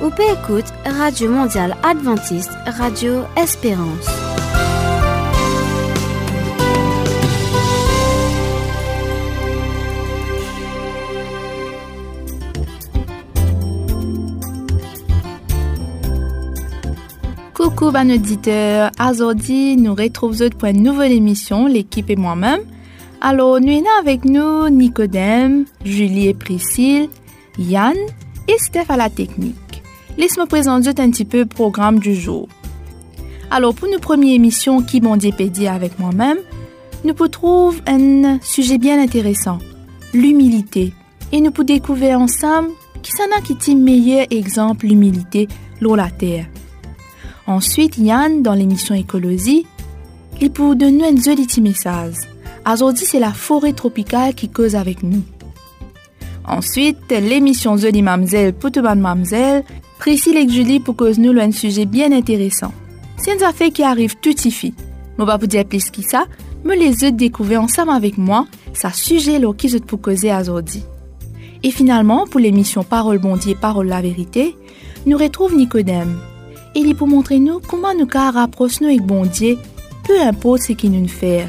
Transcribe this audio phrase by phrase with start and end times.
[0.00, 4.06] Ou peut écoute Radio Mondiale Adventiste, Radio Espérance.
[17.54, 22.60] Coucou ban auditeur, aujourd'hui nous retrouvons pour une nouvelle émission, l'équipe et moi-même.
[23.20, 27.08] Alors nous sommes avec nous Nicodème, Julie et Priscille,
[27.58, 27.96] Yann
[28.46, 29.67] et Steph à la technique.
[30.18, 32.48] Laisse-moi présenter un petit peu le programme du jour.
[33.52, 36.38] Alors pour nos première émission qui m'ont dépédié avec moi-même,
[37.04, 39.58] nous pouvons trouver un sujet bien intéressant,
[40.12, 40.92] l'humilité.
[41.30, 45.46] Et nous pouvons découvrir ensemble qui s'en a qui est le meilleur exemple l'humilité
[45.80, 46.46] l'eau la terre.
[47.46, 49.66] Ensuite, Yann, dans l'émission Écologie,
[50.40, 52.14] il peut donner un joli message.
[52.70, 55.22] Aujourd'hui, c'est la forêt tropicale qui cause avec nous.
[56.44, 59.64] Ensuite, l'émission Joli Mamzelle pour tout mamzelle,
[59.98, 62.72] Priscille et Julie pour cause nous un sujet bien intéressant.
[63.16, 64.74] C'est une affaire qui arrive tout ici.
[65.18, 66.26] Je vais vous dire plus que ça,
[66.64, 70.82] mais les autres découvrir ensemble avec moi, ça sujet qui pour causer aujourd'hui.
[71.62, 74.56] Et finalement, pour l'émission Parole Bondier, Parole la vérité,
[75.06, 76.18] nous retrouve Nicodème
[76.74, 79.58] il est pour montrer nous comment nous car rapprocher nous avec bon Dieu,
[80.04, 81.46] peu importe ce qu'il nous fait.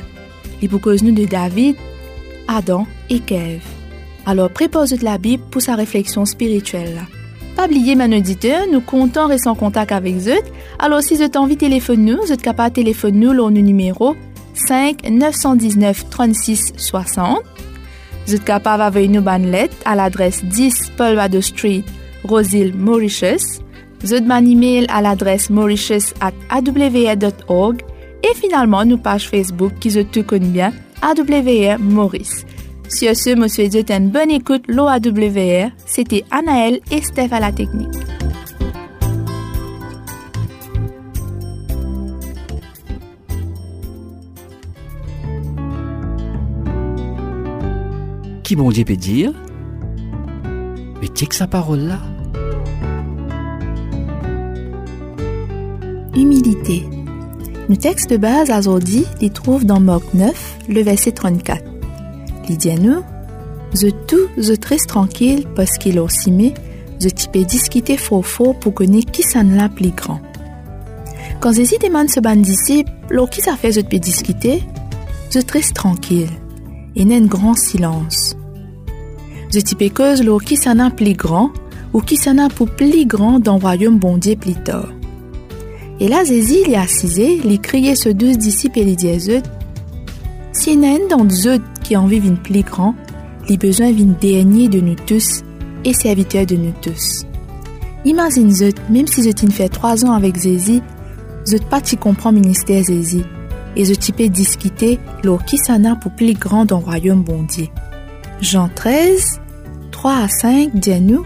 [0.61, 1.75] Il pour cause nous de David,
[2.47, 3.61] Adam et Kev.
[4.25, 7.05] Alors prépare de la Bible pour sa réflexion spirituelle.
[7.59, 10.39] Pas oublier, mon auditeur, nous comptons rester en contact avec eux.
[10.79, 14.15] Alors si vous avez envie de téléphoner vous êtes capable de téléphoner au numéro
[14.53, 17.39] 5 919 36 60.
[18.25, 21.83] Vous êtes capable d'envoyer nous une lettre à l'adresse 10 Paul Wado Street,
[22.23, 23.59] Roseville, Mauritius.
[23.99, 27.81] Vous un email à l'adresse mauritius.awr.org
[28.23, 30.71] et finalement nos pages Facebook qui se tout connaissent bien,
[31.01, 32.45] AWR Maurice.
[32.89, 35.69] Sur ce, monsieur dit une bonne écoute, l'OAWR.
[35.85, 37.87] C'était Anaël et Steph à la technique.
[48.43, 49.33] Qui bon Dieu peut dire?
[50.99, 51.99] Mais que sa parole là
[56.15, 56.83] Humilité.
[57.69, 61.68] Le texte de base aujourd'hui les trouve dans Marc 9, le verset 34.
[62.49, 63.03] Nous,
[63.73, 66.53] Je tout, je très tranquille parce qu'il a aussi mis,
[66.99, 70.19] je type discuter faux faux pour connaître qui s'en l'a plus grand.
[71.39, 74.63] Quand Jésus demande ce ban disciple, alors qui ça fait je peux discuter,
[75.29, 76.29] je très tranquille.
[76.95, 78.35] Et n'a un grand silence.
[79.53, 81.51] Je type cause l'or qui s'en a plus grand
[81.93, 84.89] ou qui s'en a pour plus grand dans le royaume bon Dieu plus tard.
[85.99, 89.09] Et là, Zézi, il est assisé, il criait ce deux disciples et il dit
[90.51, 92.95] Si un dans eux qui en vivent une plus grand,
[93.47, 95.43] les besoins viennent dernier de nous tous
[95.85, 97.25] et serviteurs de nous tous.
[98.05, 100.81] Imagine zut, même si t'ai fait trois ans avec Zézi,
[101.49, 103.23] je pas t'y comprends ministère Zézi,
[103.75, 107.23] et je t'y peux discuter l'or qui s'en a pour plus grand dans le royaume
[107.23, 107.71] bondier?
[108.41, 109.39] Jean 13,
[109.91, 111.25] 3 à 5 dit à nous,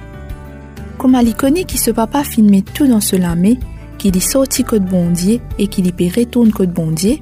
[0.98, 3.60] comme à connaît qui se papa filmer tout dans ce lamé,
[3.98, 7.22] qu'il y sorti code bondier et qu'il y retourne code bondier,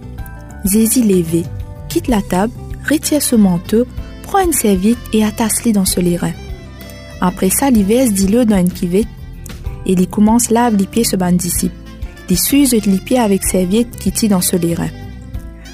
[0.66, 1.44] Zézi levé,
[1.92, 2.54] quitte la table,
[2.90, 3.86] retire ce manteau,
[4.24, 6.32] prend une serviette et attache-le dans ce lirin.
[7.20, 9.08] Après ça, il verse dit-le dans une cuvette
[9.86, 11.76] et il commence lave les pieds ce ban disciple.
[12.30, 14.88] Il suise les pieds avec serviette qui tient dans ce lirin.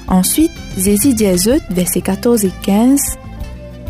[0.08, 1.34] Ensuite, Zézi dit à
[1.70, 3.00] versets 14 et 15,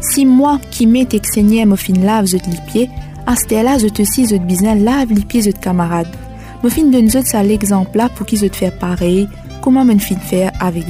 [0.03, 2.91] Si moi qui m'ai exigné me fin lave les pieds,
[3.27, 6.15] à ce là je te suis je besoin lave les pieds de camarades.
[6.63, 9.29] Me fin de nous ça l'exemple pour qu'ils te faire pareil,
[9.63, 10.85] comment me fin faire avec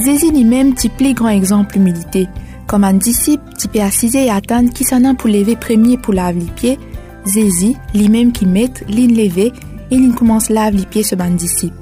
[0.00, 0.04] eux.
[0.04, 2.28] Zézi lui-même type plus grand exemple humilité.
[2.66, 6.40] Comme un disciple, type assisé et attendre qui s'en a pour lever premier pour laver
[6.40, 6.78] les pieds,
[7.26, 9.52] Zézi, lui-même qui met, l'in lever,
[9.90, 11.76] et l'in commence laver les pieds ce ban disciple.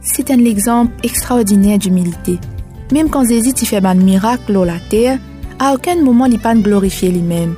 [0.00, 2.38] C'est un exemple extraordinaire d'humilité.
[2.92, 5.18] Même quand Zézi t'y fait un miracle sur la terre,
[5.58, 7.54] à aucun moment il pas glorifier lui-même,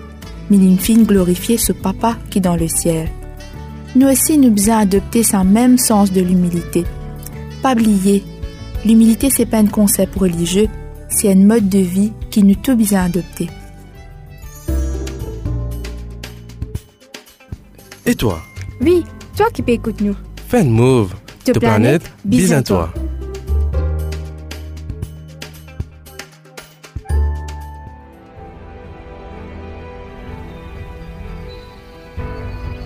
[0.50, 3.08] mais il fin glorifier ce papa qui est dans le ciel
[3.96, 6.84] nous aussi nous besoin adopter ce même sens de l'humilité.
[7.62, 8.24] Pas oublier,
[8.84, 10.68] l'humilité c'est pas un concept religieux,
[11.08, 13.48] c'est un mode de vie qui nous tout besoin adopter.
[18.06, 18.40] Et toi?
[18.80, 19.04] Oui,
[19.36, 20.16] toi qui peux écouter nous.
[20.48, 21.14] Fais move.
[21.46, 22.92] De planète, bis à toi.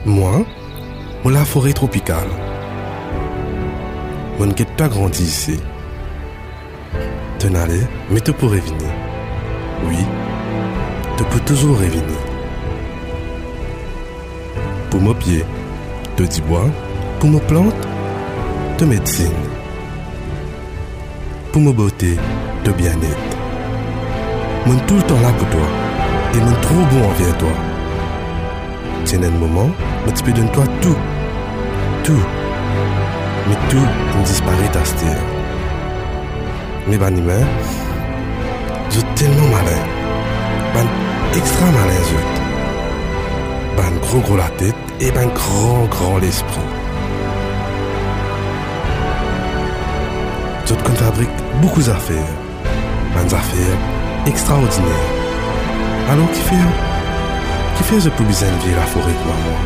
[0.04, 0.44] Moi
[1.30, 2.28] la forêt tropicale.
[4.38, 5.58] Mon ne pas grandi ici.
[7.46, 8.90] N'allais, mais tu pourrais venir.
[9.86, 9.96] Oui,
[11.16, 12.28] tu peux toujours revenir.
[14.90, 15.44] pour mon pied,
[16.16, 16.66] de du bois,
[17.20, 17.86] pour mes plantes,
[18.78, 19.30] de médecine,
[21.52, 22.16] pour ma beauté,
[22.64, 23.36] de bien-être.
[24.66, 25.68] Mon tout le temps là pour toi
[26.34, 27.48] et mon trop bon envers toi.
[29.04, 29.70] Tiens un moment,
[30.04, 30.96] mais tu peux donner toi tout,
[32.04, 32.24] tout,
[33.48, 35.37] mais tout disparaît à cette
[36.88, 37.44] Mais ben humain,
[38.90, 39.82] je tellement malin,
[40.72, 40.86] ben
[41.36, 42.38] extra malin je
[43.76, 46.70] ben gros gros la tête et ben grand grand l'esprit.
[50.64, 51.28] Je te fabrique
[51.60, 52.34] beaucoup d'affaires,
[53.14, 53.78] ben affaires
[54.26, 55.12] extraordinaires.
[56.10, 56.56] Alors qui fait,
[57.76, 59.60] qui fait je plus besoin de la forêt pour moi.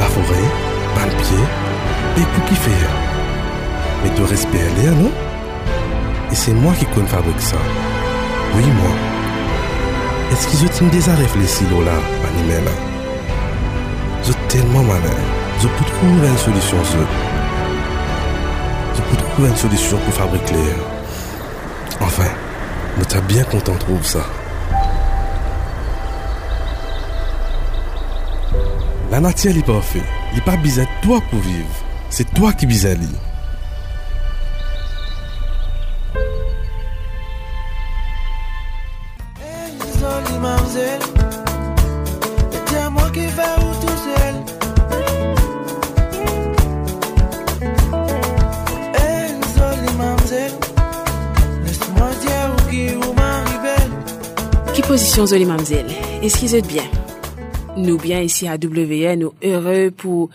[0.00, 0.48] La forêt,
[0.96, 3.05] ben pied, et pour qui fait.
[4.02, 5.10] Mais de respect l'air, non?
[6.30, 7.56] Et c'est moi qui compte fabrique ça.
[8.54, 8.90] Oui, moi.
[10.32, 11.92] Est-ce que je tiens déjà réfléchi là,
[12.28, 12.70] animé là?
[14.22, 15.16] Je suis tellement malin.
[15.60, 16.98] Je peux trouver une solution, je.
[19.10, 20.76] Peux trouver une solution pour fabriquer l'air.
[22.00, 22.30] Enfin,
[22.98, 24.24] je suis bien content de trouver ça.
[29.12, 30.02] La nature n'est pas fait.
[30.32, 31.68] Il n'est pas besoin de toi pour vivre.
[32.10, 33.06] C'est toi qui besoin de
[55.16, 55.86] Qui position Zoli Mamzelle
[56.22, 56.82] Est-ce qu'ils êtes bien?
[57.78, 60.28] Nous bien ici à WN, nous heureux pour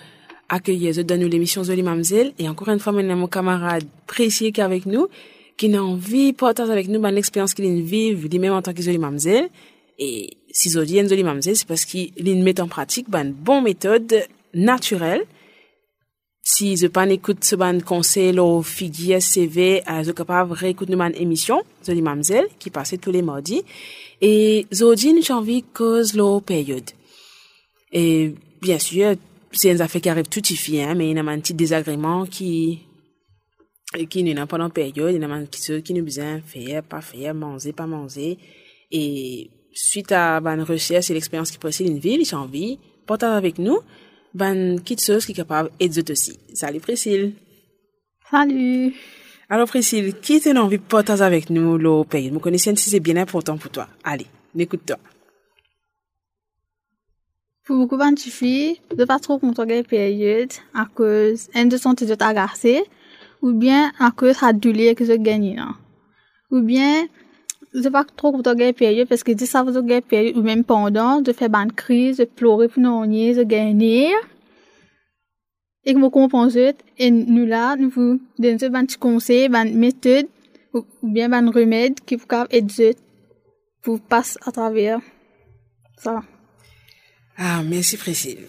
[0.49, 2.33] accueillir dans nous l'émission Zoli Mamzelle.
[2.39, 5.07] Et encore une fois, maintenant, mon camarade précieux qui est avec nous,
[5.55, 8.97] qui n'a envie partager avec nous ben, l'expérience qu'il vit, lui-même en tant que Zoli
[8.97, 9.49] Mamzelle.
[9.99, 14.25] Et si Zoli Zoli Mamzelle, c'est parce qu'il met en pratique ben, une bonne méthode
[14.55, 15.25] naturelle
[16.43, 21.15] si je pas écoute ce ban conseil au figuier CV, euh, je capable réécouter une
[21.15, 23.63] émission, Zoli Mamzelle, qui passait tous les mardis.
[24.21, 26.89] Et Zodine, j'ai envie cause la période.
[27.91, 29.15] Et, bien sûr,
[29.51, 30.41] c'est une affaire qui arrive tout
[30.81, 32.79] hein, mais il y a un petit désagrément qui,
[34.09, 37.01] qui n'est pas la période, il y a un petit qui nous besoin faire, pas
[37.01, 38.37] faire, manger, pas manger.
[38.91, 43.57] Et, suite à, une recherche et l'expérience qui possède une ville, j'ai envie, partager avec
[43.57, 43.79] nous,
[44.33, 46.39] ben quelque chose qui est capable d'aider aussi.
[46.53, 47.33] Salut Priscille.
[48.29, 48.93] Salut.
[49.49, 52.29] Alors Priscille, qui t'a envie de partager avec nous le pays?
[52.29, 53.87] Vous connaissez si c'est bien important pour toi.
[54.03, 54.97] Allez, écoute-toi.
[57.65, 61.93] Pour beaucoup de filles, de pas trop content de période à cause un de son
[62.21, 62.83] agacé
[63.41, 65.61] ou bien à cause de douleur que je gagne.
[66.49, 67.07] Ou bien
[67.73, 70.63] je pas trop content de période parce que si ça vous gagner période ou même
[70.63, 74.11] pendant de faire une crise, de pleurer pour non de gagner
[75.85, 80.27] et que vous compensez et nous là nous vous donnons un petit conseil, une méthode
[80.73, 82.95] ou bien un remède qui vous aider
[83.81, 84.99] pour passer à travers
[85.97, 86.21] ça.
[87.37, 88.47] Ah, merci Priscille.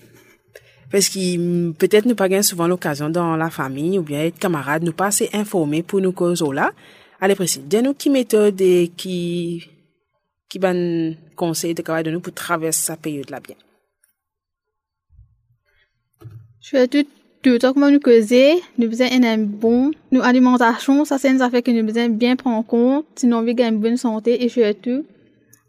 [0.91, 4.93] Parce que peut-être nous pas souvent l'occasion dans la famille ou bien être camarades, nous
[4.93, 6.73] pas assez informés pour nous causer là.
[7.25, 9.63] Allez, Priscille, dis-nous qui méthode et qui,
[10.49, 13.55] qui ban conseil de nous pour traverser cette période-là bien.
[16.61, 17.07] Je vais tout,
[17.45, 21.71] tout comme nous causer, nous besoin un bon, nous alimentation, ça c'est une affaire que
[21.71, 25.07] nous besoin bien prendre en compte, sinon on veut gagner une bonne santé et surtout,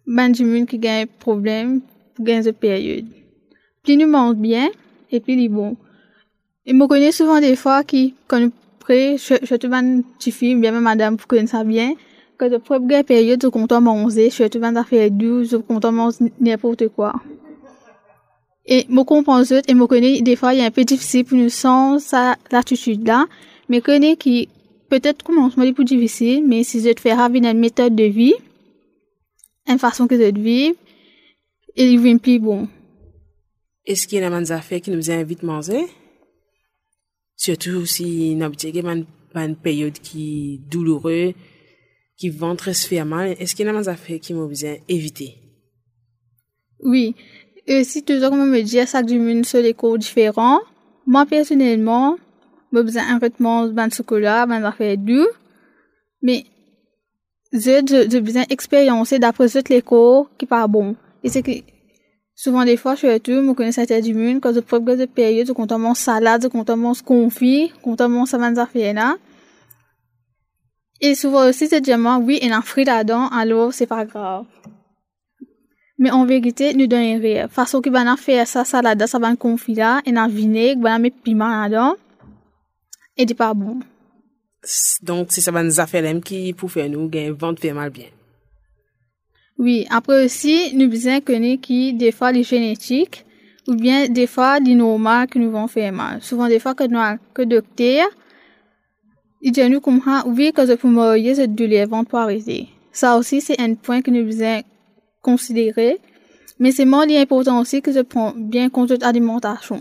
[0.08, 1.82] ben du monde qui gagne problème
[2.16, 3.06] pour gagner cette période.
[3.84, 4.72] Plus nous mange bien,
[5.12, 5.78] et plus il est bon.
[6.66, 8.52] Et me connais souvent des fois qui, quand nous
[8.84, 11.94] après, je, je te une petite fille, bien même madame, pour connaître ça bien,
[12.38, 16.34] que de première période, je compte manger, je te vends faire douce, je compte manger
[16.42, 17.14] n'importe quoi.
[18.66, 21.48] Et me comprends et me connais, des fois, il est un peu difficile pour nous
[21.48, 23.26] sans ça, l'attitude là,
[23.70, 24.50] mais connais qui,
[24.90, 28.36] peut-être commencement est plus difficile, mais si je te fais ravir une méthode de vie,
[29.66, 30.76] une façon que je te vivre,
[31.78, 32.68] il vient plus bon.
[33.86, 35.86] Est-ce qu'il y a des affaires qui nous invitent à manger?
[37.36, 41.34] Surtout si nous avons une période qui est douloureuse,
[42.18, 43.36] qui vont très se faire mal.
[43.40, 45.36] Est-ce qu'il y a des affaires qui m'ont besoin d'éviter?
[46.80, 47.16] Oui.
[47.66, 50.60] Et si toujours comme me dire ça du monde sur les cours différents,
[51.06, 52.18] moi personnellement,
[52.72, 55.28] j'ai besoin un vêtement de chocolat, de affaires doux.
[56.22, 56.46] Mais,
[57.52, 60.96] j'ai besoin d'expériencer d'après les cours qui pas bon.
[61.24, 61.52] Et c'est que,
[62.36, 65.06] Souvent, des fois, je suis tout, je connais cette du monde, quand je prends de
[65.06, 69.16] période, je compte mon salade, je compte mon confit, compte mon savane là.
[71.00, 74.06] Et souvent aussi, c'est diamant, oui, il y a un fruit là-dedans, alors c'est pas
[74.06, 74.46] grave.
[76.00, 77.48] Mais en vérité, nous donnons rien.
[77.48, 81.18] Façon que ben faire ça salade, ça va confit là, et dans vinaigre, ben mettre
[81.22, 81.96] piment là-dedans.
[83.16, 83.80] Et c'est pas bon.
[85.04, 88.08] Donc, c'est ça va nous affaires qui pour faire nous gagner vente faire mal bien.
[89.58, 93.26] Oui, après aussi, nous besoin connaître qui, des fois, les génétiques,
[93.68, 96.22] ou bien des fois, les normales que nous vont faire mal.
[96.22, 97.00] Souvent, des fois, que nous
[97.34, 98.08] que docteur,
[99.42, 102.70] il dit nous comme ça, oui, que je peux mourir, cette douleur vont arrêter.
[102.92, 104.62] Ça aussi, c'est un point que nous besoin
[105.22, 106.00] considérer.
[106.60, 109.80] Mais c'est moins important aussi que je prends bien compte de l'alimentation.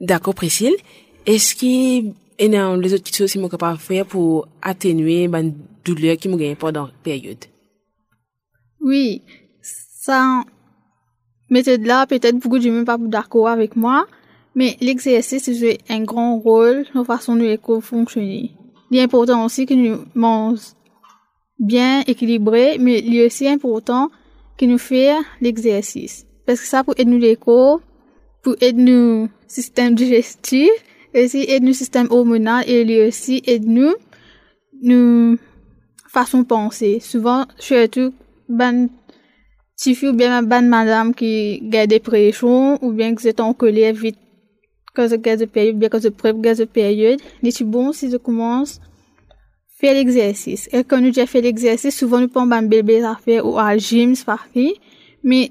[0.00, 0.76] D'accord, Priscille.
[1.26, 5.42] Est-ce qu'il y a les autres choses qui sont capables de faire pour atténuer la
[5.84, 7.44] douleur qui me pendant la période?
[8.84, 9.22] Oui,
[9.62, 10.44] ça,
[11.48, 14.06] méthode là, peut-être beaucoup de gens pas d'accord avec moi,
[14.54, 18.50] mais l'exercice joue un grand rôle dans la façon dont l'école fonctionne.
[18.90, 20.74] Il est important aussi que nous mangeons
[21.58, 24.10] bien équilibré, mais il est aussi important
[24.58, 26.26] que nous fassions l'exercice.
[26.44, 27.80] Parce que ça pour aider l'écho,
[28.42, 30.68] pour aider nous système digestif,
[31.14, 33.94] et aussi aider nous système hormonal, et il aussi aider nous,
[34.82, 35.38] nous
[36.06, 37.00] façon penser.
[37.00, 38.12] Souvent, surtout,
[38.48, 38.88] ben,
[39.76, 44.18] si ou bien ben madame qui des pressions, ou bien que c'est en colère vite,
[44.94, 48.10] quand je gagne de période, bien que je prépare de période, il est bon si
[48.10, 48.80] je commence
[49.76, 50.68] faire l'exercice.
[50.72, 53.76] Et quand nous déjà fait l'exercice, souvent nous prenons un bébé à faire ou à
[53.76, 54.74] gym, parti.
[55.22, 55.50] Mais,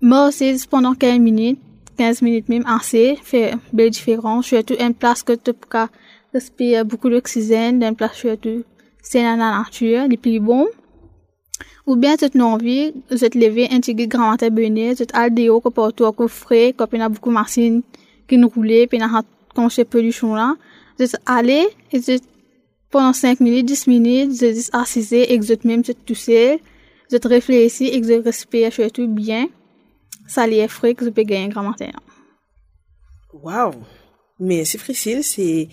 [0.00, 1.58] moi aussi, pendant 15 minutes,
[1.98, 4.46] 15 minutes même, assez, fait belle différence.
[4.46, 5.78] Surtout, une place que tu peux
[6.32, 8.64] respirer beaucoup d'oxygène, une place surtout,
[9.02, 10.66] c'est dans la nature, les plus bon.
[11.86, 14.94] Ou bien, envie, de te lever, un petit grand matin bonnet,
[15.60, 17.30] que pour toi, que frais, y a beaucoup
[18.26, 18.48] qui nous
[18.86, 19.22] puis y a
[19.68, 20.56] je pollution là,
[21.26, 22.00] aller, et
[22.90, 24.68] pendant 5 minutes, 10 minutes, je dis
[25.32, 26.58] et je même tout seul,
[27.10, 27.28] je te
[27.92, 29.48] et respire surtout bien.
[30.26, 31.90] Ça les frais que je peux gagner grand matin.
[33.32, 33.72] Wow!
[34.40, 34.78] Mais c'est
[35.22, 35.68] c'est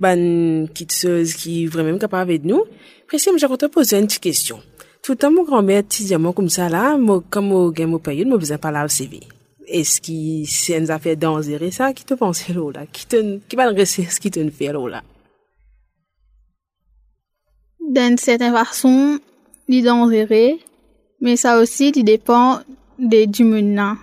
[0.00, 2.64] une petite chose qui est vraiment capable de nous.
[3.12, 4.60] Je vais te poser une petite question.
[5.02, 5.82] Tout le temps, mon grand-mère,
[6.18, 9.20] moi comme ça, là, moi, comme je gagne mon période, je besoin parler au CV.
[9.66, 13.68] Est-ce que c'est une affaire dangereuse, ça, qui te pense là, qui te, qui va
[13.68, 15.02] rester ce qui te fait là?
[17.90, 19.18] d'une certaine façon,
[19.68, 20.58] il dangereux,
[21.20, 22.60] mais ça aussi, il dépend
[22.98, 23.96] de, du monde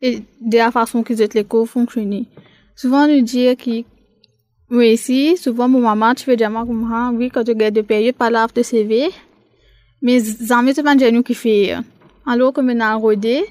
[0.00, 2.24] et de la façon que les cours fonctionnent.
[2.74, 3.84] Souvent, nous dire que,
[4.70, 7.82] oui, si, souvent, mon maman, tu fais déjà comme ça, oui, quand tu gagnes de
[7.82, 9.10] période, pas de CV,
[10.02, 11.74] mais jamais c'est pas nous qui fait.
[12.26, 13.44] Alors, comme on a rodé,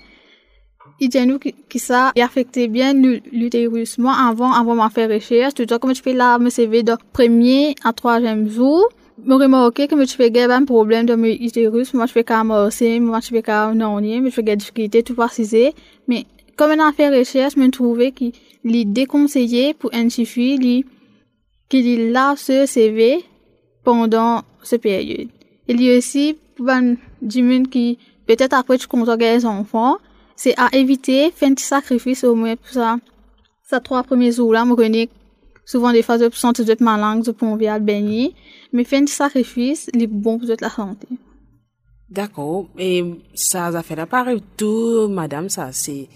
[0.99, 3.97] il nous que ça affectait bien l'utérus.
[3.97, 7.75] Moi, avant, avant de faire recherche, tout comme tu fais là, me CV de premier
[7.83, 8.87] à troisième jour,
[9.23, 12.99] me remarqué que je fais un problème de mon utérus, moi je fais qu'à morcer,
[12.99, 15.73] moi je fais qu'à non, mais je fais des difficultés tout préciser.
[16.07, 18.33] Mais comme on a fait recherche, je trouvé qu'il
[18.65, 20.85] est déconseillé pour un fille
[21.69, 23.23] qu'il lave ce CV
[23.83, 25.29] pendant cette période.
[25.67, 26.95] Il y a aussi pour un
[27.69, 29.97] qui peut-être après tu comptes les enfants,
[30.35, 32.97] c'est à éviter faire un petit sacrifice au moins pour ça.
[33.63, 35.09] Ça trois premiers jours là, me connais
[35.65, 38.33] souvent des fois je sens de malade, je peux envie baigner
[38.73, 41.07] mais faire un sacrifice, il est bon pour la santé.
[42.09, 42.67] D'accord.
[42.77, 43.03] Et
[43.33, 44.05] ça, ça fait la
[44.57, 46.09] tout, madame, ça, c'est,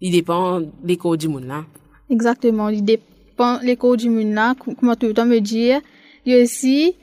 [0.00, 1.64] il dépend de l'école du monde là.
[2.08, 2.68] Exactement.
[2.68, 5.80] Il dépend de l'école du monde là, comme tout le temps me dire?
[6.24, 6.94] Il y a aussi,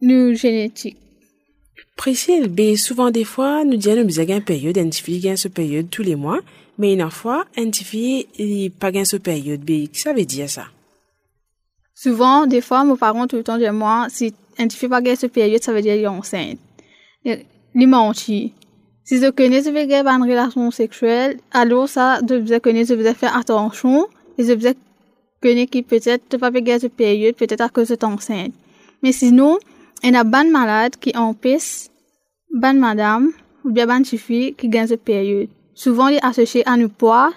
[0.00, 0.96] nous, génétique.
[1.96, 5.48] Priscille, ben, souvent des fois, nous disons, nous avons une période, une fille gagne ce
[5.48, 6.40] période tous les mois,
[6.78, 10.66] mais une fois, une fille, il pas gagne ce période, ben, ça veut dire ça?
[11.94, 15.32] Souvent, des fois, mes parents tout le temps disent moi, si un fille pas cette
[15.32, 16.58] période, ça veut dire qu'il est enceinte.
[17.24, 18.50] Les mentir.
[19.04, 23.12] Si je connais ce que une relation sexuelle, alors ça, je dois connaître, je dois
[23.12, 24.06] faire attention,
[24.38, 24.72] et je dois
[25.42, 28.52] connaître que peut-être pas faire cette période, peut-être à cause de enceinte.
[29.02, 29.58] Mais sinon,
[30.02, 31.88] il y a bonne malade qui empêche
[32.52, 33.32] bonne madame,
[33.64, 35.48] ou bien bonne fille qui gagne cette période.
[35.74, 37.32] Souvent, il est associé à nos poids,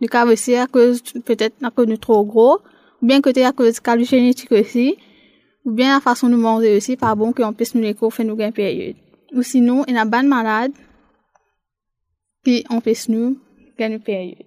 [0.00, 2.60] du cas aussi à cause, peut-être à cause de trop gros,
[3.02, 4.96] ou bien côté à cause de génétique aussi,
[5.64, 8.36] ou bien la façon de manger aussi, pas bon qu'on puisse nous les faire nous
[8.36, 8.96] gagner période.
[9.32, 10.72] Ou sinon, il y a bonne malade
[12.44, 13.38] qui empêche nous
[13.78, 14.44] gagner période.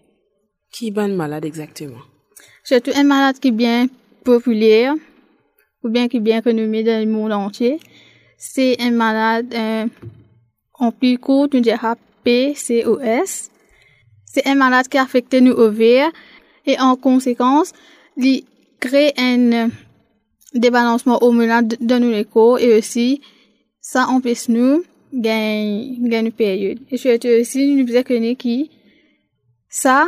[0.72, 2.02] Qui est bonne malade exactement?
[2.64, 3.88] Surtout un malade qui est bien
[4.24, 4.94] populaire,
[5.84, 7.80] ou bien qui est bien renommé dans le monde entier.
[8.38, 9.86] C'est un malade, euh,
[10.74, 13.50] en plus court, nous dirait PCOS.
[14.26, 16.12] C'est un malade qui affecte nos ovaires
[16.66, 17.74] et en conséquence,
[18.18, 18.44] il
[18.80, 19.70] crée un
[20.54, 23.22] débalancement hormonal dans nos corps et aussi
[23.82, 24.84] ça empêche nous
[25.14, 26.80] gen, gen une période.
[26.92, 28.70] Et je aussi, nous faisons connaître qui,
[29.70, 30.08] ça,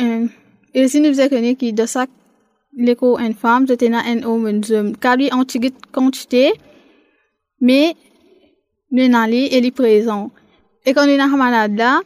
[0.00, 0.26] euh,
[0.74, 2.06] et aussi nous faisons connaître qui, de ça,
[2.78, 5.44] l'écho une femme, je tenais un homme, homme, car lui, en
[5.92, 6.52] quantité,
[7.60, 7.94] mais,
[8.90, 10.30] nous n'en et il est présent.
[10.86, 12.00] Et quand on est malade là,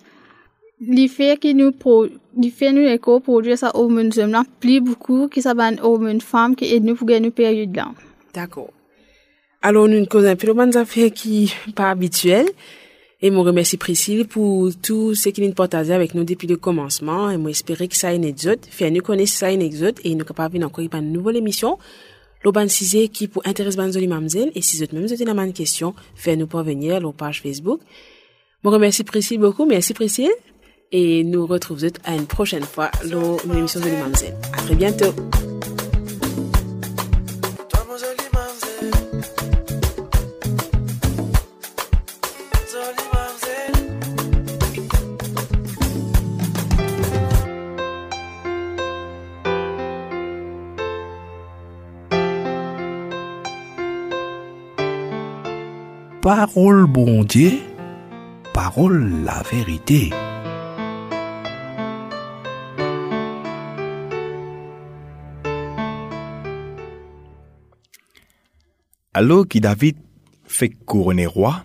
[0.80, 4.80] li fait qui nous pro, li fait nous écho produire ça homme, homme là, plus
[4.80, 7.92] beaucoup, qui ça va un homme, femme, qui aide nous pour gagner période là.
[8.34, 8.70] D'accord.
[9.64, 12.48] Alors, nous causons un peu de affaires qui pas habituelles.
[13.24, 17.30] Et je remercie Priscille pour tout ce qu'il nous partagé avec nous depuis le commencement.
[17.30, 17.52] Et moi,
[17.86, 18.58] que ça a une exode.
[18.68, 21.78] Fait nous connaître ça une exode et nous capable encore une nouvelle émission.
[22.42, 24.50] L'Oban 6 qui pour intéresse Banzoli Mamzel.
[24.56, 27.80] Et si vous êtes même avez une question, faites nous parvenir à page Facebook.
[28.64, 29.66] Je remercie Priscille beaucoup.
[29.66, 30.32] Merci Priscille.
[30.90, 34.34] Et nous retrouvons à une prochaine fois dans l'émission de Mamzel.
[34.52, 35.14] À très bientôt.
[56.22, 57.58] Parole bon Dieu,
[58.54, 60.10] parole la vérité.
[69.12, 69.96] Alors que David
[70.44, 71.64] fait couronner roi,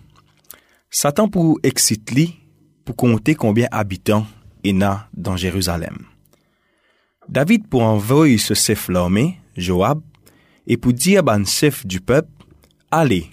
[0.89, 2.33] Satan pour exciter
[2.83, 4.25] pour compter combien habitants
[4.63, 5.99] il y a dans Jérusalem.
[7.29, 10.01] David pour envoyer ce chef l'armée, Joab,
[10.65, 12.31] et pour dire à chef du peuple,
[12.89, 13.29] allez,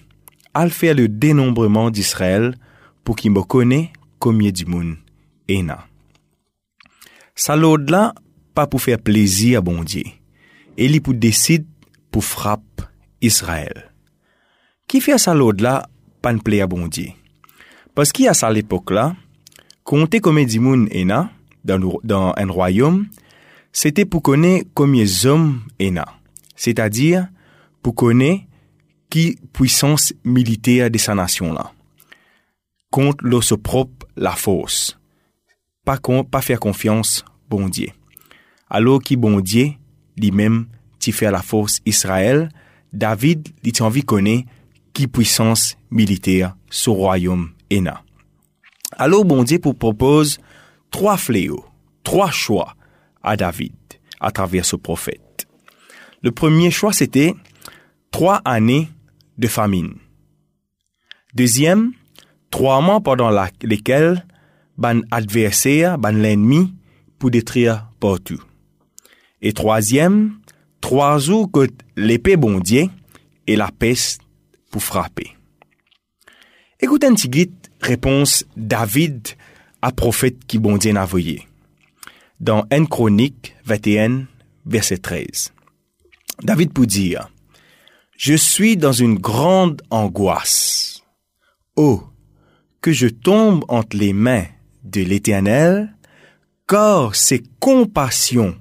[0.55, 2.55] al faire le dénombrement d'Israël
[3.03, 4.95] pour qu'il me connaisse combien du monde
[5.47, 5.85] ena.
[7.35, 8.15] Ça là
[8.55, 10.03] pas pour faire plaisir à bon Dieu.
[10.77, 11.65] Et il pour décide
[12.09, 12.83] pour frapper
[13.21, 13.91] Israël.
[14.87, 15.87] Qui fait ça là
[16.21, 16.89] pas ne plaît à bon?
[17.93, 19.15] Parce qu'à ça l'époque là,
[19.83, 21.29] compter combien du monde ena
[21.65, 23.07] dans, un royaume,
[23.73, 26.05] c'était pour connaître combien d'hommes ena.
[26.55, 27.27] C'est-à-dire
[27.81, 28.43] pour connaître
[29.09, 31.71] qui puissance militaire de sa nation-là.
[32.89, 34.97] Contre l'osso propre la force.
[35.83, 35.99] Pas,
[36.41, 37.89] faire confiance, bon Dieu.
[38.69, 39.71] Alors qui bon Dieu,
[40.17, 40.67] lui-même,
[40.99, 42.49] tu fait la force Israël,
[42.91, 44.47] David, il t'a envie connaître
[44.93, 48.03] qui puissance militaire ce royaume Ena.
[48.97, 50.39] Alors bon Dieu propose
[50.89, 51.65] trois fléaux,
[52.03, 52.75] trois choix
[53.21, 53.73] à David
[54.19, 55.47] à travers ce prophète.
[56.21, 57.35] Le premier choix, c'était
[58.09, 58.89] trois années
[59.37, 59.95] de famine.
[61.33, 61.91] Deuxième,
[62.49, 63.29] trois mois pendant
[63.61, 64.25] lesquels
[64.77, 66.73] ban adversaire, ban l'ennemi,
[67.19, 68.41] pour détruire partout.
[69.41, 70.39] Et troisième,
[70.81, 72.89] trois jours que l'épée bondier
[73.47, 74.21] et la peste
[74.71, 75.35] pour frapper.
[76.79, 79.27] Écoutez un petit réponse David
[79.81, 81.47] à prophète qui bondier n'a voyé.
[82.39, 84.25] Dans 1 Chronique 21,
[84.65, 85.53] verset 13.
[86.43, 87.29] David pour dire,
[88.17, 91.03] je suis dans une grande angoisse.
[91.75, 92.03] Oh,
[92.81, 94.45] que je tombe entre les mains
[94.83, 95.95] de l'Éternel,
[96.67, 98.55] car ses compassions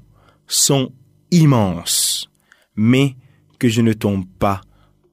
[0.47, 0.93] sont
[1.31, 2.29] immenses,
[2.77, 3.17] mais
[3.59, 4.61] que je ne tombe pas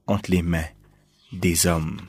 [0.08, 0.68] entre les mains
[1.32, 2.00] des hommes.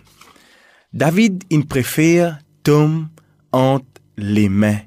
[0.92, 3.06] David, il préfère tomber
[3.52, 4.80] entre les mains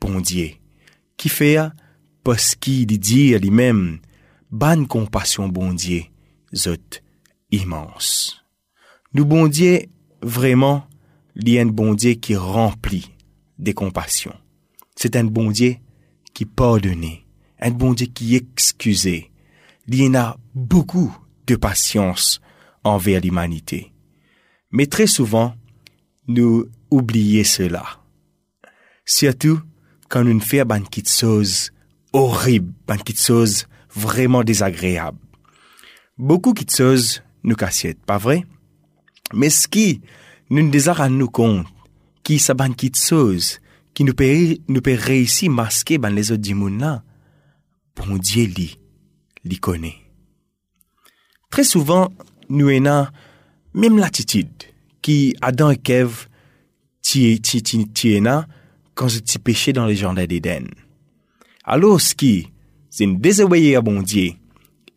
[0.00, 0.60] bondier,
[1.16, 1.58] qui fait
[2.24, 3.98] parce qu'il dit à lui-même,
[4.50, 6.09] bonne compassion bondier,
[10.22, 10.86] vraiment,
[11.36, 13.10] il y a un bon Dieu qui remplit
[13.58, 14.34] des compassions.
[14.96, 15.76] C'est un bon Dieu
[16.34, 17.06] qui pardonne,
[17.60, 19.04] un bon Dieu qui excuse.
[19.06, 22.40] Il y en a beaucoup de patience
[22.84, 23.92] envers l'humanité.
[24.70, 25.54] Mais très souvent,
[26.28, 27.84] nous oublions cela.
[29.04, 29.60] Surtout
[30.08, 31.70] quand nous faisons une petite chose
[32.12, 35.18] horrible, une petite chose vraiment désagréable.
[36.20, 38.44] Beaucoup de choses nous cassent, pas vrai?
[39.32, 40.02] Mais ce qui
[40.50, 41.66] nous désire nous compte,
[42.22, 43.58] qui sa ban choses,
[43.94, 47.02] qui nous peut, nous peut réussir masquer dans les autres là,
[47.96, 48.78] bon Dieu li,
[49.44, 49.96] li connaît.
[51.48, 52.12] Très souvent,
[52.50, 53.06] nous avons
[53.72, 54.50] même l'attitude
[55.00, 56.26] qui Adam et Kev
[57.00, 57.62] ti ti
[58.94, 60.66] quand tu péché dans les jardins d'Éden.
[61.64, 62.52] Alors ce qui
[62.90, 64.32] c'est une désobéir à bon Dieu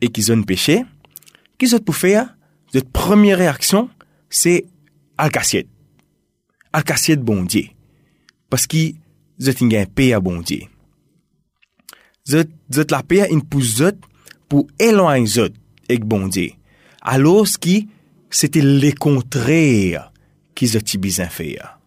[0.02, 0.84] et qu'ils ont péché,
[1.58, 2.36] Qu'est-ce que pour faire?
[2.72, 3.88] Votre première réaction,
[4.28, 4.64] c'est
[5.16, 5.68] al-cassiette.
[6.72, 7.66] Al-cassiette bon Dieu.
[8.50, 8.92] Parce que
[9.38, 10.62] vous êtes un paix à bon Dieu.
[12.26, 13.82] Vous êtes la paix une pousse
[14.48, 15.48] pour éloigner vous
[15.88, 16.50] avec bon Dieu.
[17.02, 17.88] Alors, ce qui,
[18.30, 20.10] c'était le contraire
[20.54, 21.78] qui ze ti bizin fè ya.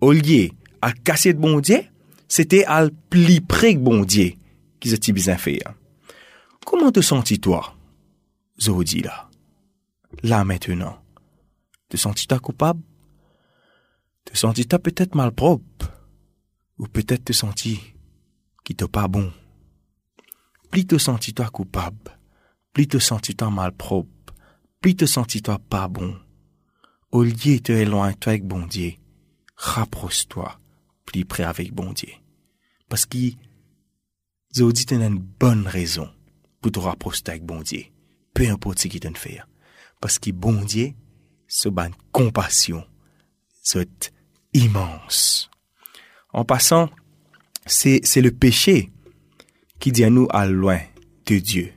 [0.00, 0.48] Au lieu
[0.82, 1.82] à casser de bon Dieu,
[2.28, 4.32] c'était à pli près que bon Dieu
[4.80, 5.74] qui ze ti bizin fè ya.
[6.64, 7.75] Comment te sens-tu toi,
[8.60, 9.28] Zodi là?
[10.22, 10.98] Là maintenant.
[11.88, 12.82] Te toi coupable?
[14.24, 15.92] Te toi peut-être malpropre?
[16.78, 17.78] Ou peut-être te sens-tu
[18.64, 19.32] qui te pas bon?
[20.70, 20.96] Plus te
[21.30, 22.18] toi coupable?
[22.72, 22.98] Plus te
[23.32, 24.34] toi malpropre?
[24.80, 26.18] Plus te toi pas bon?
[27.12, 28.94] Au lieu te éloigner-toi avec bon Dieu,
[29.56, 30.58] rapproche-toi
[31.04, 32.12] plus près avec bon Dieu.
[32.88, 33.30] Parce que
[34.54, 36.10] Zodi a une bonne raison
[36.60, 37.84] pour te rapprocher avec bon Dieu.
[38.36, 39.40] Peu importe ce qu'il t'en fait.
[39.98, 40.92] Parce que bon Dieu,
[41.48, 42.84] ce ban compassion,
[43.62, 44.12] c'est
[44.52, 45.48] immense.
[46.34, 46.90] En passant,
[47.64, 48.92] c'est, le péché
[49.78, 50.80] qui dit à nous à loin
[51.24, 51.72] de Dieu.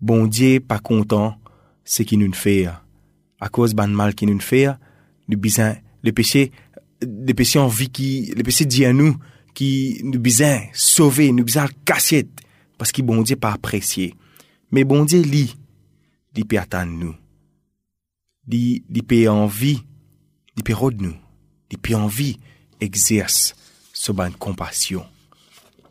[0.00, 1.36] Bon Dieu, pas content,
[1.84, 2.66] ce qu'il nous fait,
[3.40, 4.68] à cause ban mal qu'il nous fait,
[5.26, 6.52] nous besoin, le péché,
[7.02, 9.16] le péché en vie qui, le péché dit à nous,
[9.54, 12.28] qui nous besoin sauver, nous besoin cassette,
[12.78, 14.14] parce que bon Dieu pas apprécié.
[14.70, 15.56] Mais bon Dieu lit,
[16.38, 17.16] il peut attendre nous.
[18.50, 19.82] Il, peut envie,
[20.56, 21.16] il peut de nous.
[21.70, 22.38] Il peut envie
[22.80, 23.56] exerce
[23.92, 25.04] ce compassion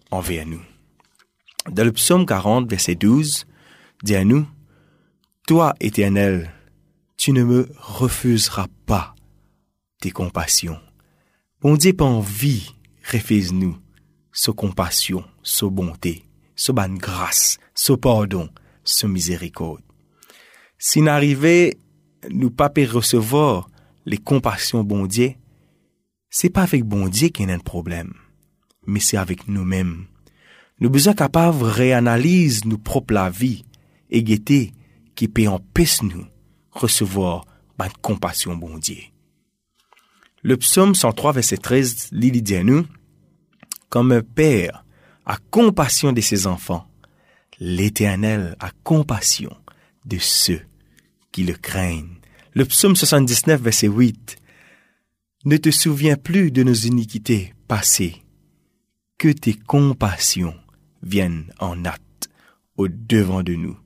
[0.09, 0.61] envers nous.
[1.69, 3.45] Dans le psaume 40, verset 12,
[4.03, 4.47] dit à nous,
[5.47, 6.49] Toi, éternel,
[7.17, 9.15] tu ne me refuseras pas
[9.99, 10.79] tes compassions.
[11.59, 12.73] Bon Dieu pas envie,
[13.11, 13.77] refuse-nous,
[14.31, 16.23] ce compassion, ce bonté,
[16.55, 18.49] ce ban grâce, ce pardon,
[18.87, 19.81] ce miséricorde.
[20.77, 21.77] Si n'arrivait
[22.29, 23.69] nous pas recevoir
[24.05, 25.33] les compassions bon Dieu,
[26.29, 28.13] c'est pas avec bon Dieu qu'il y a un problème,
[28.85, 30.05] mais c'est avec nous-mêmes.
[30.79, 33.65] Nous besoin capables réanalyse nos propres la vie
[34.09, 34.73] et guetter
[35.15, 36.25] qui peut empêcher nous
[36.71, 37.45] recevoir
[37.79, 38.97] la compassion bon Dieu.
[40.43, 42.85] Le psaume 103 verset 13 lit dit à nous,
[43.89, 44.85] comme un père
[45.25, 46.86] a compassion de ses enfants,
[47.59, 49.55] l'éternel a compassion
[50.05, 50.61] de ceux
[51.31, 52.17] qui le craignent.
[52.53, 54.37] Le psaume 79 verset 8
[55.45, 58.23] ne te souviens plus de nos iniquités passées,
[59.17, 60.55] que tes compassions
[61.03, 62.29] viennent en hâte
[62.75, 63.77] au devant de nous,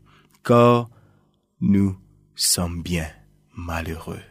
[0.43, 0.89] car
[1.59, 1.97] nous
[2.35, 3.07] sommes bien
[3.55, 4.21] malheureux.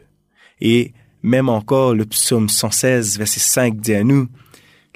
[0.59, 4.27] Et même encore le psaume 116, verset 5 dit à nous,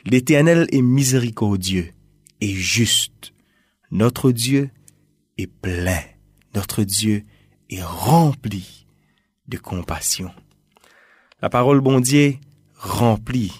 [0.05, 1.91] L'Éternel est miséricordieux
[2.41, 3.33] et juste.
[3.95, 4.71] Notre Dieu
[5.37, 6.01] est plein.
[6.53, 7.23] Notre Dieu
[7.69, 8.85] est rempli
[9.47, 10.33] de compassion.
[11.41, 12.35] La parole bon Dieu
[12.73, 13.53] remplie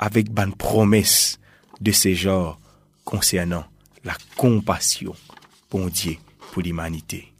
[0.00, 1.38] avec bonne promesse
[1.80, 2.58] de ces genres
[3.04, 3.64] concernant
[4.02, 5.14] la compassion
[5.70, 6.16] bon Dieu
[6.50, 7.32] pour l'humanité.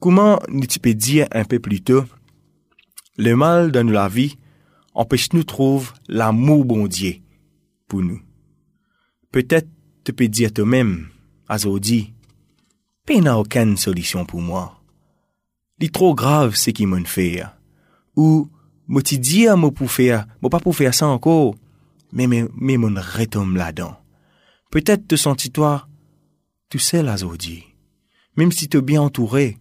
[0.00, 2.06] Comment nous peux dire un peu plus tôt,
[3.18, 4.38] le mal dans la vie
[4.94, 7.16] empêche nous trouver l'amour bon Dieu
[7.86, 8.22] pour nous.
[9.30, 9.68] Peut-être
[10.06, 11.08] tu peux dire toi-même,
[11.48, 12.12] Azodi,
[13.04, 14.80] pas n'a aucune solution pour moi.
[15.80, 17.42] C'est trop grave ce qui m'en fait.
[18.14, 18.48] Ou,
[18.86, 21.56] moi tu dis à moi pour faire, moi pas pour faire ça encore,
[22.12, 23.96] mais mais, mais mon retombe là-dedans.
[24.70, 25.88] Peut-être te sens-toi
[26.70, 27.64] tout seul, Azodi.
[28.36, 29.58] Même si tu es bien entouré,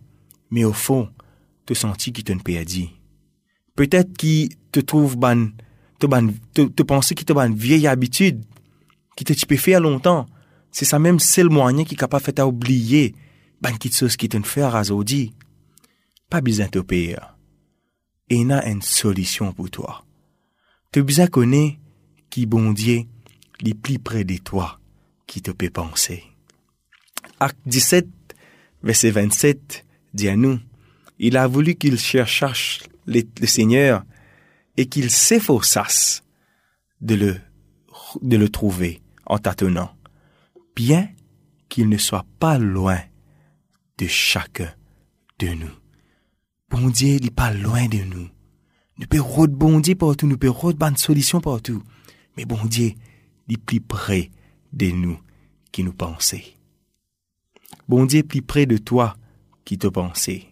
[0.52, 1.10] mais au fond,
[1.66, 2.90] te sens qui te perdu.
[3.76, 5.48] Peut-être qui te trouve ban,
[5.98, 8.46] te ban, te, penser qui te vieille habitude,
[9.18, 10.28] qui te tu peux faire longtemps?
[10.76, 13.16] C'est ça même seul moyen qui est capable de faire oublier
[13.62, 15.34] ban qui chose qui te fait à Azodi.
[16.30, 17.16] Pas besoin de payer.
[18.30, 20.04] Et il y a une solution pour toi.
[20.92, 21.78] Tu besoin connaître
[22.30, 23.04] qui bon Dieu,
[23.62, 24.82] les plus près de toi,
[25.28, 26.26] qui te peut penser.
[27.40, 28.10] Acte 17,
[28.84, 30.60] verset 27, dit à nous,
[31.20, 32.52] il a voulu qu'il cherchât
[33.06, 34.04] le, Seigneur
[34.76, 36.22] et qu'il s'efforçasse
[37.00, 37.38] de le,
[38.22, 39.96] de le trouver en tâtonnant,
[40.76, 41.10] bien
[41.70, 43.00] qu'il ne soit pas loin
[43.98, 44.72] de chacun
[45.40, 45.72] de nous.
[46.70, 48.28] Bon Dieu, il n'est pas loin de nous.
[48.98, 51.82] Nous pouvons bon Dieu partout, nous pouvons bonne solution partout.
[52.38, 52.94] Mais bon Dieu,
[53.48, 54.32] il est plus près
[54.74, 55.20] de nous
[55.72, 56.40] qui nous pensons.
[57.88, 59.16] Bon Dieu, plus près de toi
[59.64, 60.46] qui te pensais.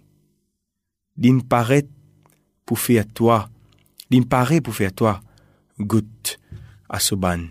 [1.17, 1.88] Il paraît
[2.65, 3.49] pour faire toi,
[4.29, 5.21] paraît pour faire toi,
[5.79, 6.39] goutte
[6.89, 7.45] à ce ban,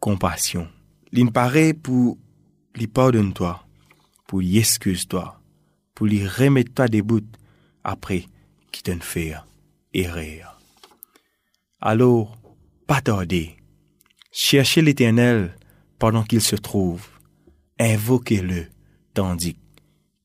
[0.00, 0.68] compassion.
[1.12, 2.16] Il paraît pour
[2.74, 3.66] lui pardonner toi,
[4.26, 5.42] pour lui excuse toi,
[5.94, 7.20] pour lui remettre toi des bouts
[7.84, 8.24] après
[8.70, 9.34] qui t'en fait
[9.92, 10.58] erreur.
[11.82, 12.38] Alors,
[12.86, 13.56] pas tarder,
[14.30, 15.54] cherchez l'éternel
[15.98, 17.06] pendant qu'il se trouve,
[17.78, 18.66] invoquez-le
[19.12, 19.56] tandis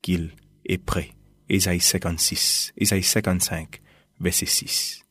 [0.02, 0.32] qu'il
[0.66, 1.12] est prêt.
[1.50, 3.82] Ésaïe 56, Ésaïe 55,
[4.20, 5.04] verset 6.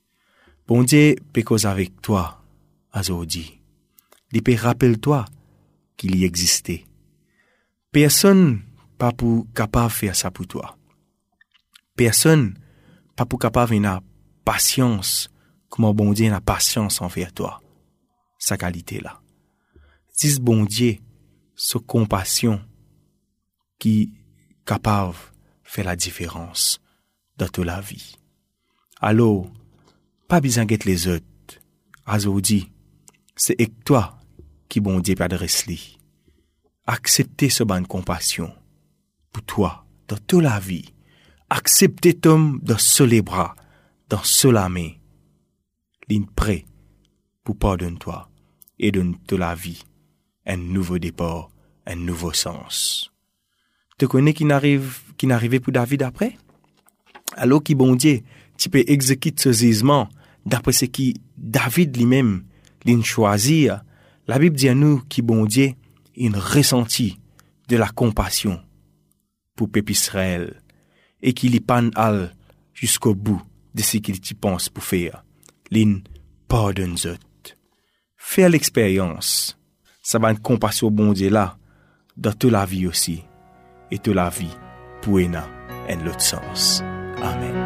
[0.67, 2.43] Bon Dieu causer avec toi,
[2.95, 3.61] aujourd'hui.
[4.33, 5.25] Il rappelle-toi
[5.97, 6.87] qu'il y existait.
[7.93, 8.63] Personne
[8.99, 10.77] pas pour capable faire ça pour toi.
[11.95, 12.59] Personne
[13.17, 14.03] pas pour capable avoir
[14.45, 15.31] patience,
[15.69, 17.61] comment bon Dieu a patience envers toi.
[18.39, 19.21] Sa qualité là.
[20.19, 20.99] Dis bon Dieu,
[21.55, 22.61] sa compassion
[23.79, 24.13] qui
[24.65, 25.15] capable
[25.63, 26.81] faire la différence
[27.37, 28.17] dans toute la vie.
[29.01, 29.51] Alors,
[30.29, 31.25] pas besoin d'être les autres.
[32.07, 32.73] Aujourd'hui,
[33.37, 34.19] c'est avec toi
[34.69, 35.99] qui bon Dieu adresse lui.
[36.87, 38.53] Acceptez ce ban de compassion
[39.33, 40.93] pour toi dans toute la vie.
[41.51, 43.55] Acceptez Tom dans ce les bras,
[44.09, 44.91] dans ce la main.
[46.09, 46.65] Ligne prêt
[47.45, 48.29] pour pardonner toi
[48.79, 49.83] et donner toute la vie
[50.47, 51.51] un nouveau départ,
[51.87, 53.13] un nouveau sens.
[53.99, 56.37] Tu connais qui n'arrive, qui n'arrivait pour David après?
[57.33, 58.21] Alors qui bon Dieu,
[58.57, 60.09] tu peux exécuter ce jugement
[60.45, 62.45] d'après ce qui David lui-même
[63.03, 63.69] choisi.
[64.27, 65.73] La Bible dit à nous qui bon Dieu,
[66.17, 67.21] il ressenti
[67.69, 68.61] de la compassion
[69.55, 69.93] pour peuple
[71.23, 72.35] et qu'il y pan al
[72.75, 73.43] jusqu'au bout
[73.75, 75.25] de ce qu'il pense pour faire.
[75.71, 76.01] L'in
[76.49, 76.97] pardonne
[78.17, 79.59] Faire l'expérience,
[80.03, 81.57] ça va une compassion bon Dieu là,
[82.17, 83.23] dans toute la vie aussi,
[83.91, 84.57] et toute la vie
[85.03, 86.83] pour en l'autre sens.
[87.23, 87.66] Amen.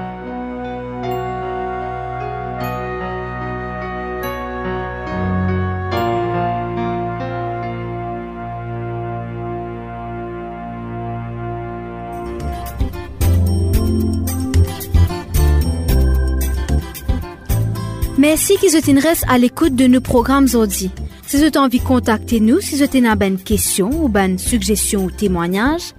[18.31, 20.93] Merci qu'ils reste à l'écoute de nos programmes aujourd'hui.
[21.27, 25.07] Si vous avez envie de contacter nous, si vous avez une question ou une suggestion
[25.07, 25.95] ou témoignage,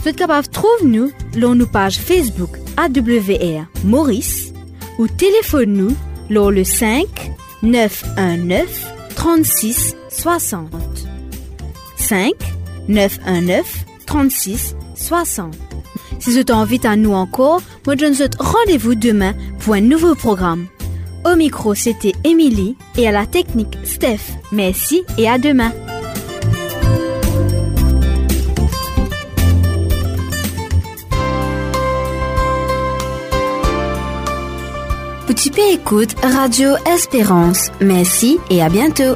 [0.00, 4.52] vous êtes capable de trouver nous sur nos pages Facebook AWR Maurice
[4.98, 5.96] ou téléphone nous
[6.28, 7.06] sur le 5
[7.62, 10.72] 919 36 60.
[11.94, 12.32] 5
[12.88, 15.54] 919 36 60.
[16.18, 19.80] Si vous avez envie à nous encore, moi je vous donne rendez-vous demain pour un
[19.80, 20.66] nouveau programme.
[21.24, 24.38] Au micro, c'était Émilie et à la technique, Steph.
[24.52, 25.72] Merci et à demain.
[35.26, 37.70] Petit P écoute Radio Espérance.
[37.80, 39.14] Merci et à bientôt.